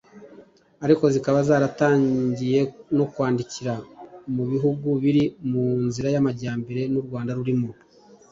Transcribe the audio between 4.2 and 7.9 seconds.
mu bihugu biri mu nzira y’amajyambere n’u Rwanda rurimo